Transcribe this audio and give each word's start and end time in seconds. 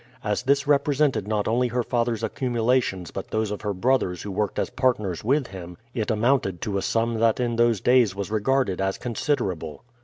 As 0.23 0.41
this 0.41 0.65
represented 0.65 1.27
not 1.27 1.47
only 1.47 1.67
her 1.67 1.83
father's 1.83 2.23
accumulations 2.23 3.11
but 3.11 3.27
those 3.29 3.51
of 3.51 3.61
her 3.61 3.71
brothers 3.71 4.23
who 4.23 4.31
worked 4.31 4.57
as 4.57 4.71
partners 4.71 5.23
with 5.23 5.45
him, 5.49 5.77
it 5.93 6.09
amounted 6.09 6.59
to 6.61 6.79
a 6.79 6.81
sum 6.81 7.19
that 7.19 7.39
in 7.39 7.55
those 7.55 7.79
days 7.81 8.15
was 8.15 8.31
regarded 8.31 8.81
as 8.81 8.97
considerable. 8.97 9.83